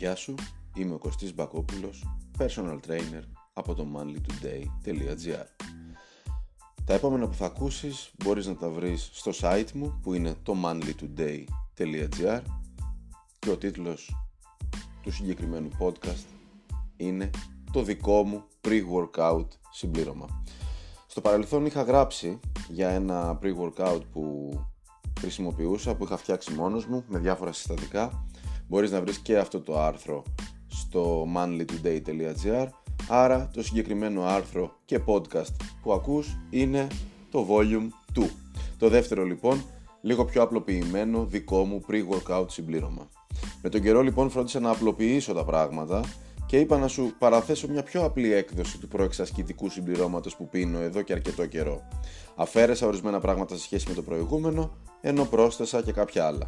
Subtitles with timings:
[0.00, 0.34] Γεια σου,
[0.74, 5.44] είμαι ο Κωστής Μπακόπουλος, personal trainer από το manlytoday.gr
[6.84, 10.54] Τα επόμενα που θα ακούσεις μπορείς να τα βρεις στο site μου που είναι το
[10.64, 12.40] manlytoday.gr
[13.38, 14.16] και ο τίτλος
[15.02, 16.24] του συγκεκριμένου podcast
[16.96, 17.30] είναι
[17.72, 20.42] το δικό μου pre-workout συμπλήρωμα.
[21.06, 24.52] Στο παρελθόν είχα γράψει για ένα pre-workout που
[25.18, 28.24] χρησιμοποιούσα, που είχα φτιάξει μόνος μου με διάφορα συστατικά
[28.70, 30.22] μπορείς να βρεις και αυτό το άρθρο
[30.68, 32.66] στο manlytoday.gr
[33.08, 36.86] άρα το συγκεκριμένο άρθρο και podcast που ακούς είναι
[37.30, 38.22] το volume 2
[38.78, 39.62] το δεύτερο λοιπόν
[40.00, 43.08] λίγο πιο απλοποιημένο δικό μου pre-workout συμπλήρωμα
[43.62, 46.04] με τον καιρό λοιπόν φρόντισα να απλοποιήσω τα πράγματα
[46.46, 51.02] και είπα να σου παραθέσω μια πιο απλή έκδοση του προεξασκητικού συμπληρώματος που πίνω εδώ
[51.02, 51.88] και αρκετό καιρό.
[52.36, 56.44] Αφαίρεσα ορισμένα πράγματα σε σχέση με το προηγούμενο, ενώ πρόσθεσα και κάποια άλλα.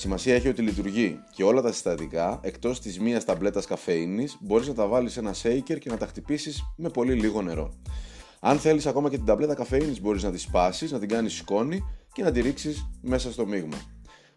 [0.00, 4.74] Σημασία έχει ότι λειτουργεί και όλα τα συστατικά εκτός της μίας ταμπλέτας καφέινης μπορείς να
[4.74, 7.72] τα βάλεις σε ένα shaker και να τα χτυπήσεις με πολύ λίγο νερό.
[8.40, 11.84] Αν θέλεις ακόμα και την ταμπλέτα καφέινης μπορείς να τη σπάσεις, να την κάνεις σκόνη
[12.12, 13.76] και να τη ρίξεις μέσα στο μείγμα.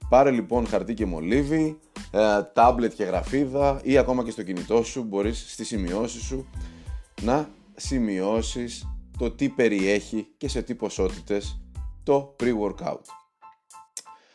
[0.10, 1.80] Πάρε λοιπόν χαρτί και μολύβι,
[2.12, 6.50] ε, τάμπλετ και γραφίδα ή ακόμα και στο κινητό σου μπορείς στις σημειώσεις σου
[7.22, 11.62] να σημειώσεις το τι περιέχει και σε τι ποσότητες
[12.04, 13.02] το pre-workout.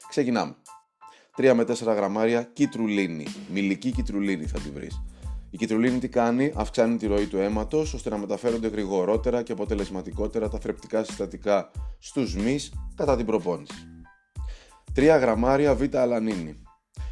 [0.09, 0.56] Ξεκινάμε.
[1.39, 3.27] 3 με 4 γραμμάρια κιτρουλίνη.
[3.53, 5.03] Μιλική κιτρουλίνη θα τη βρεις.
[5.50, 10.48] Η κιτρουλίνη τι κάνει, αυξάνει τη ροή του αίματος ώστε να μεταφέρονται γρηγορότερα και αποτελεσματικότερα
[10.48, 13.75] τα θρεπτικά συστατικά στους μυς κατά την προπόνηση.
[14.94, 16.62] 3 γραμμάρια β-αλανίνη.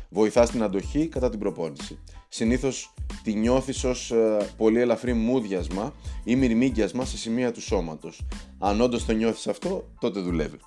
[0.08, 1.98] Βοηθάς στην αντοχή κατά την προπόνηση.
[2.28, 8.26] Συνήθως τη νιώθεις ως ε, πολύ ελαφρύ μούδιασμα ή μυρμήγκιασμα σε σημεία του σώματος.
[8.58, 10.58] Αν όντως το νιώθεις αυτό, τότε δουλεύει.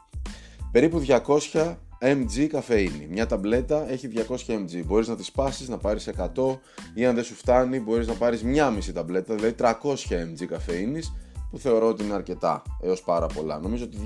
[0.71, 1.05] Περίπου
[1.51, 3.07] 200 mg καφεΐνη.
[3.09, 4.83] Μια ταμπλέτα έχει 200 mg.
[4.85, 6.57] Μπορείς να τη σπάσεις, να πάρεις 100
[6.93, 9.71] ή αν δεν σου φτάνει μπορείς να πάρεις μια μισή ταμπλέτα, δηλαδή 300
[10.11, 11.13] mg καφεΐνης
[11.51, 13.59] που θεωρώ ότι είναι αρκετά έως πάρα πολλά.
[13.59, 13.97] Νομίζω ότι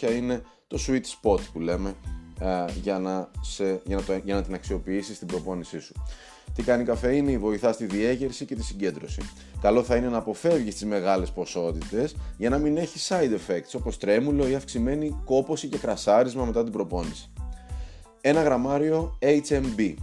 [0.00, 1.94] 200 είναι το sweet spot που λέμε
[2.40, 5.94] ε, για, να σε, για, να το, για να την αξιοποιήσεις στην προπόνησή σου.
[6.54, 9.20] Τι κάνει η καφεΐνη, βοηθά στη διέγερση και τη συγκέντρωση.
[9.60, 13.98] Καλό θα είναι να αποφεύγεις τις μεγάλες ποσότητες για να μην έχεις side effects όπως
[13.98, 17.30] τρέμουλο ή αυξημένη κόποση και κρασάρισμα μετά την προπόνηση.
[18.28, 19.94] Ένα γραμμάριο HMB.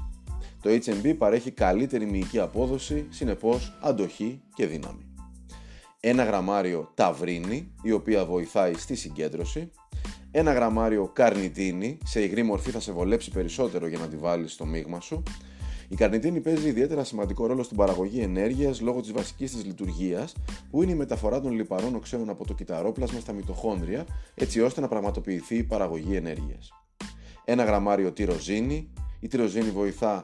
[0.61, 5.05] Το HMB παρέχει καλύτερη μυϊκή απόδοση, συνεπώς αντοχή και δύναμη.
[5.99, 9.71] Ένα γραμμάριο ταυρίνη, η οποία βοηθάει στη συγκέντρωση.
[10.31, 14.65] Ένα γραμμάριο καρνιτίνη, σε υγρή μορφή θα σε βολέψει περισσότερο για να τη βάλεις στο
[14.65, 15.23] μείγμα σου.
[15.87, 20.35] Η καρνιτίνη παίζει ιδιαίτερα σημαντικό ρόλο στην παραγωγή ενέργειας λόγω της βασικής της λειτουργίας,
[20.71, 24.05] που είναι η μεταφορά των λιπαρών οξέων από το κυταρόπλασμα στα μυτοχόνδρια,
[24.35, 26.82] έτσι ώστε να πραγματοποιηθεί η παραγωγή ενέργειας.
[27.45, 28.93] Ένα γραμμάριο τυροζίνη.
[29.19, 30.23] Η τυροζίνη βοηθά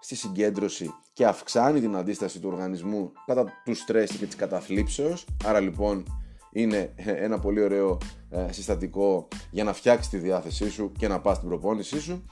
[0.00, 5.26] στη συγκέντρωση και αυξάνει την αντίσταση του οργανισμού κατά του στρες και της καταθλίψεως.
[5.44, 6.04] Άρα λοιπόν
[6.52, 7.98] είναι ένα πολύ ωραίο
[8.30, 12.24] ε, συστατικό για να φτιάξεις τη διάθεσή σου και να πας στην προπόνησή σου.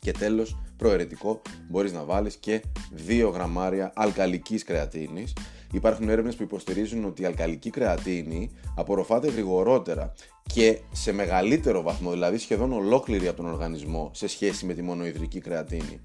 [0.00, 2.62] Και τέλος, προαιρετικό, μπορείς να βάλεις και
[3.08, 5.32] 2 γραμμάρια αλκαλικής κρεατίνης.
[5.72, 10.12] Υπάρχουν έρευνες που υποστηρίζουν ότι η αλκαλική κρεατίνη απορροφάται γρηγορότερα
[10.42, 15.40] και σε μεγαλύτερο βαθμό, δηλαδή σχεδόν ολόκληρη από τον οργανισμό σε σχέση με τη μονοϊδρική
[15.40, 16.00] κρεατίνη.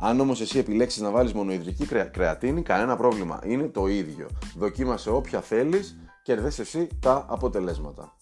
[0.00, 3.40] Αν όμως εσύ επιλέξεις να βάλεις μονοϊδρική κρεατίνη, κανένα πρόβλημα.
[3.46, 4.28] Είναι το ίδιο.
[4.56, 8.16] Δοκίμασε όποια θέλεις και εσύ τα αποτελέσματα.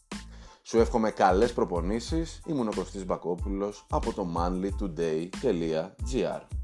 [0.62, 2.40] Σου εύχομαι καλές προπονήσεις.
[2.46, 6.59] Ήμουν ο Κωστής Μπακόπουλος από το manlytoday.gr